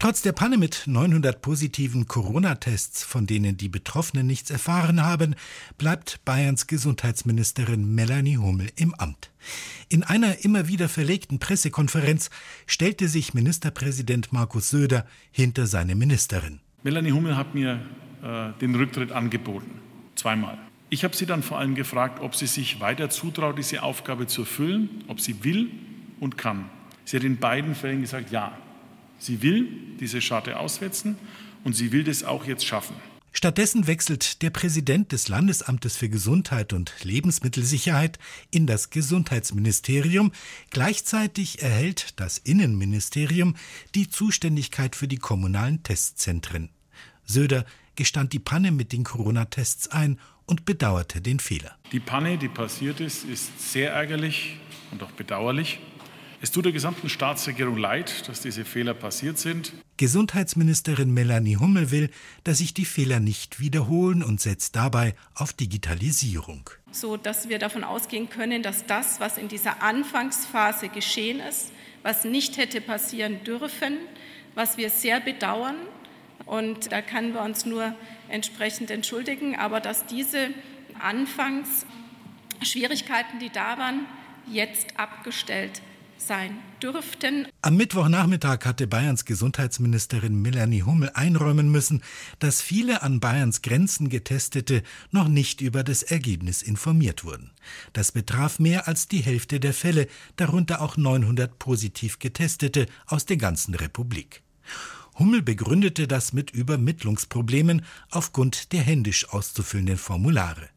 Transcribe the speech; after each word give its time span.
Trotz 0.00 0.22
der 0.22 0.32
Panne 0.32 0.56
mit 0.56 0.84
900 0.86 1.42
positiven 1.42 2.08
Corona-Tests, 2.08 3.04
von 3.04 3.26
denen 3.26 3.58
die 3.58 3.68
Betroffenen 3.68 4.26
nichts 4.26 4.50
erfahren 4.50 5.02
haben, 5.02 5.34
bleibt 5.76 6.24
Bayerns 6.24 6.66
Gesundheitsministerin 6.66 7.94
Melanie 7.94 8.38
Hummel 8.38 8.70
im 8.76 8.94
Amt. 8.94 9.30
In 9.90 10.02
einer 10.02 10.42
immer 10.42 10.68
wieder 10.68 10.88
verlegten 10.88 11.38
Pressekonferenz 11.38 12.30
stellte 12.66 13.08
sich 13.08 13.34
Ministerpräsident 13.34 14.32
Markus 14.32 14.70
Söder 14.70 15.04
hinter 15.32 15.66
seine 15.66 15.94
Ministerin. 15.94 16.60
Melanie 16.82 17.12
Hummel 17.12 17.36
hat 17.36 17.54
mir 17.54 17.82
äh, 18.22 18.58
den 18.58 18.74
Rücktritt 18.76 19.12
angeboten. 19.12 19.82
Zweimal. 20.14 20.56
Ich 20.88 21.04
habe 21.04 21.14
sie 21.14 21.26
dann 21.26 21.42
vor 21.42 21.58
allem 21.58 21.74
gefragt, 21.74 22.22
ob 22.22 22.34
sie 22.34 22.46
sich 22.46 22.80
weiter 22.80 23.10
zutraut, 23.10 23.58
diese 23.58 23.82
Aufgabe 23.82 24.26
zu 24.26 24.42
erfüllen, 24.42 25.04
ob 25.08 25.20
sie 25.20 25.44
will 25.44 25.70
und 26.20 26.38
kann. 26.38 26.70
Sie 27.04 27.18
hat 27.18 27.24
in 27.24 27.36
beiden 27.36 27.74
Fällen 27.74 28.00
gesagt, 28.00 28.30
ja, 28.30 28.56
Sie 29.20 29.42
will 29.42 29.68
diese 30.00 30.20
Scharte 30.20 30.58
auswetzen 30.58 31.16
und 31.62 31.76
sie 31.76 31.92
will 31.92 32.02
das 32.02 32.24
auch 32.24 32.46
jetzt 32.46 32.66
schaffen. 32.66 32.96
Stattdessen 33.32 33.86
wechselt 33.86 34.42
der 34.42 34.50
Präsident 34.50 35.12
des 35.12 35.28
Landesamtes 35.28 35.96
für 35.96 36.08
Gesundheit 36.08 36.72
und 36.72 36.92
Lebensmittelsicherheit 37.04 38.18
in 38.50 38.66
das 38.66 38.90
Gesundheitsministerium. 38.90 40.32
Gleichzeitig 40.70 41.62
erhält 41.62 42.18
das 42.18 42.38
Innenministerium 42.38 43.54
die 43.94 44.08
Zuständigkeit 44.10 44.96
für 44.96 45.06
die 45.06 45.18
kommunalen 45.18 45.84
Testzentren. 45.84 46.70
Söder 47.24 47.64
gestand 47.94 48.32
die 48.32 48.40
Panne 48.40 48.72
mit 48.72 48.92
den 48.92 49.04
Corona-Tests 49.04 49.88
ein 49.88 50.18
und 50.46 50.64
bedauerte 50.64 51.20
den 51.20 51.38
Fehler. 51.38 51.76
Die 51.92 52.00
Panne, 52.00 52.36
die 52.36 52.48
passiert 52.48 52.98
ist, 52.98 53.24
ist 53.24 53.72
sehr 53.72 53.92
ärgerlich 53.92 54.56
und 54.90 55.04
auch 55.04 55.12
bedauerlich. 55.12 55.78
Es 56.42 56.50
tut 56.50 56.64
der 56.64 56.72
gesamten 56.72 57.10
Staatsregierung 57.10 57.76
leid, 57.76 58.26
dass 58.26 58.40
diese 58.40 58.64
Fehler 58.64 58.94
passiert 58.94 59.38
sind. 59.38 59.74
Gesundheitsministerin 59.98 61.12
Melanie 61.12 61.56
Hummel 61.56 61.90
will, 61.90 62.08
dass 62.44 62.56
sich 62.58 62.72
die 62.72 62.86
Fehler 62.86 63.20
nicht 63.20 63.60
wiederholen 63.60 64.22
und 64.22 64.40
setzt 64.40 64.74
dabei 64.74 65.14
auf 65.34 65.52
Digitalisierung. 65.52 66.70
So 66.92 67.18
dass 67.18 67.50
wir 67.50 67.58
davon 67.58 67.84
ausgehen 67.84 68.30
können, 68.30 68.62
dass 68.62 68.86
das, 68.86 69.20
was 69.20 69.36
in 69.36 69.48
dieser 69.48 69.82
Anfangsphase 69.82 70.88
geschehen 70.88 71.40
ist, 71.40 71.72
was 72.02 72.24
nicht 72.24 72.56
hätte 72.56 72.80
passieren 72.80 73.44
dürfen, 73.44 73.98
was 74.54 74.78
wir 74.78 74.88
sehr 74.88 75.20
bedauern, 75.20 75.76
und 76.46 76.90
da 76.90 77.02
können 77.02 77.34
wir 77.34 77.42
uns 77.42 77.66
nur 77.66 77.94
entsprechend 78.30 78.90
entschuldigen, 78.90 79.56
aber 79.56 79.80
dass 79.80 80.06
diese 80.06 80.48
Anfangsschwierigkeiten, 81.00 83.40
die 83.40 83.50
da 83.50 83.76
waren, 83.76 84.06
jetzt 84.50 84.98
abgestellt 84.98 85.82
sein 86.20 86.58
dürften. 86.82 87.46
Am 87.62 87.76
Mittwochnachmittag 87.76 88.64
hatte 88.64 88.86
Bayerns 88.86 89.24
Gesundheitsministerin 89.24 90.40
Melanie 90.40 90.82
Hummel 90.82 91.10
einräumen 91.14 91.70
müssen, 91.70 92.02
dass 92.38 92.60
viele 92.62 93.02
an 93.02 93.20
Bayerns 93.20 93.62
Grenzen 93.62 94.08
Getestete 94.08 94.82
noch 95.10 95.28
nicht 95.28 95.60
über 95.60 95.82
das 95.82 96.02
Ergebnis 96.02 96.62
informiert 96.62 97.24
wurden. 97.24 97.50
Das 97.92 98.12
betraf 98.12 98.58
mehr 98.58 98.86
als 98.86 99.08
die 99.08 99.20
Hälfte 99.20 99.60
der 99.60 99.74
Fälle, 99.74 100.06
darunter 100.36 100.80
auch 100.80 100.96
900 100.96 101.58
positiv 101.58 102.18
Getestete 102.18 102.86
aus 103.06 103.26
der 103.26 103.36
ganzen 103.36 103.74
Republik. 103.74 104.42
Hummel 105.18 105.42
begründete 105.42 106.06
das 106.06 106.32
mit 106.32 106.50
Übermittlungsproblemen 106.50 107.84
aufgrund 108.10 108.72
der 108.72 108.80
händisch 108.80 109.28
auszufüllenden 109.28 109.98
Formulare. 109.98 110.70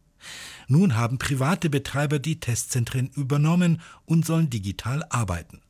Nun 0.68 0.96
haben 0.96 1.18
private 1.18 1.70
Betreiber 1.70 2.20
die 2.20 2.40
Testzentren 2.40 3.10
übernommen 3.16 3.82
und 4.06 4.26
sollen 4.26 4.50
digital 4.50 5.04
arbeiten. 5.10 5.62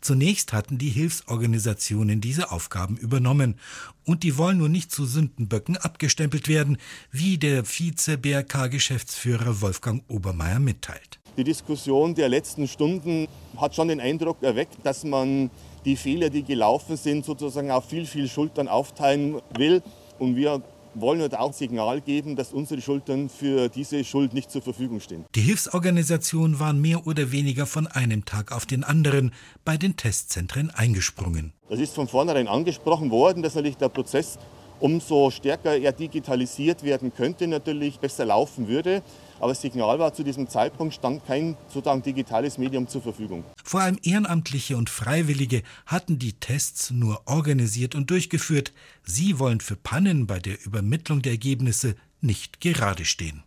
Zunächst 0.00 0.52
hatten 0.52 0.78
die 0.78 0.90
Hilfsorganisationen 0.90 2.20
diese 2.20 2.52
Aufgaben 2.52 2.96
übernommen, 2.96 3.58
und 4.04 4.22
die 4.22 4.36
wollen 4.36 4.58
nun 4.58 4.72
nicht 4.72 4.92
zu 4.92 5.06
Sündenböcken 5.06 5.78
abgestempelt 5.78 6.48
werden, 6.48 6.76
wie 7.10 7.38
der 7.38 7.64
Vize-BRK-Geschäftsführer 7.64 9.62
Wolfgang 9.62 10.04
Obermeier 10.08 10.58
mitteilt. 10.58 11.18
Die 11.36 11.44
Diskussion 11.44 12.14
der 12.14 12.28
letzten 12.28 12.68
Stunden 12.68 13.26
hat 13.56 13.74
schon 13.74 13.88
den 13.88 14.00
Eindruck 14.00 14.42
erweckt, 14.42 14.76
dass 14.84 15.04
man 15.04 15.50
die 15.84 15.96
Fehler, 15.96 16.30
die 16.30 16.44
gelaufen 16.44 16.96
sind, 16.96 17.24
sozusagen 17.24 17.70
auf 17.70 17.88
viel, 17.88 18.06
viel 18.06 18.28
Schultern 18.28 18.68
aufteilen 18.68 19.40
will. 19.56 19.82
Und 20.18 20.36
wir 20.36 20.62
wollen 20.94 21.20
heute 21.20 21.40
auch 21.40 21.52
Signal 21.52 22.00
geben, 22.00 22.36
dass 22.36 22.52
unsere 22.52 22.80
Schultern 22.80 23.28
für 23.28 23.68
diese 23.68 24.04
Schuld 24.04 24.34
nicht 24.34 24.50
zur 24.50 24.62
Verfügung 24.62 25.00
stehen. 25.00 25.24
Die 25.34 25.40
Hilfsorganisationen 25.40 26.58
waren 26.60 26.80
mehr 26.80 27.06
oder 27.06 27.32
weniger 27.32 27.66
von 27.66 27.86
einem 27.86 28.24
Tag 28.24 28.52
auf 28.52 28.66
den 28.66 28.84
anderen 28.84 29.32
bei 29.64 29.76
den 29.76 29.96
Testzentren 29.96 30.70
eingesprungen. 30.70 31.52
Das 31.68 31.80
ist 31.80 31.94
von 31.94 32.08
vornherein 32.08 32.48
angesprochen 32.48 33.10
worden, 33.10 33.42
dass 33.42 33.54
natürlich 33.54 33.76
der 33.76 33.88
Prozess 33.88 34.38
umso 34.80 35.30
stärker 35.30 35.76
er 35.76 35.92
digitalisiert 35.92 36.82
werden 36.82 37.12
könnte, 37.14 37.46
natürlich 37.46 37.98
besser 37.98 38.24
laufen 38.24 38.68
würde. 38.68 39.02
Aber 39.40 39.48
das 39.48 39.60
Signal 39.60 39.98
war, 39.98 40.14
zu 40.14 40.22
diesem 40.22 40.48
Zeitpunkt 40.48 40.94
stand 40.94 41.26
kein 41.26 41.56
sozusagen 41.68 42.02
digitales 42.02 42.56
Medium 42.56 42.88
zur 42.88 43.02
Verfügung. 43.02 43.44
Vor 43.62 43.80
allem 43.80 43.98
Ehrenamtliche 44.02 44.76
und 44.76 44.90
Freiwillige 44.90 45.62
hatten 45.86 46.18
die 46.18 46.34
Tests 46.34 46.90
nur 46.90 47.22
organisiert 47.26 47.94
und 47.94 48.10
durchgeführt. 48.10 48.72
Sie 49.02 49.38
wollen 49.38 49.60
für 49.60 49.76
Pannen 49.76 50.26
bei 50.26 50.38
der 50.38 50.64
Übermittlung 50.64 51.22
der 51.22 51.32
Ergebnisse 51.32 51.96
nicht 52.20 52.60
gerade 52.60 53.04
stehen. 53.04 53.42